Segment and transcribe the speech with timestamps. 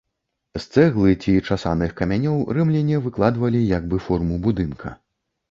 [0.57, 4.97] З цэглы ці часаных камянёў рымляне выкладвалі як бы форму будынка.